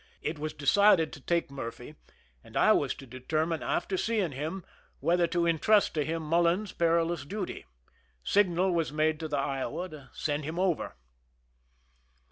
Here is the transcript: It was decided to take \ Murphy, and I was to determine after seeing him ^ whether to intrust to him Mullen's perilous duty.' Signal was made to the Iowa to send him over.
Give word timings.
It 0.23 0.39
was 0.39 0.51
decided 0.51 1.13
to 1.13 1.21
take 1.21 1.51
\ 1.51 1.51
Murphy, 1.51 1.93
and 2.43 2.57
I 2.57 2.71
was 2.71 2.95
to 2.95 3.05
determine 3.05 3.61
after 3.61 3.97
seeing 3.97 4.31
him 4.31 4.61
^ 4.61 4.63
whether 4.99 5.27
to 5.27 5.45
intrust 5.45 5.93
to 5.93 6.03
him 6.03 6.23
Mullen's 6.23 6.71
perilous 6.71 7.23
duty.' 7.23 7.67
Signal 8.23 8.71
was 8.73 8.91
made 8.91 9.19
to 9.19 9.27
the 9.27 9.37
Iowa 9.37 9.89
to 9.89 10.09
send 10.11 10.43
him 10.43 10.57
over. 10.57 10.95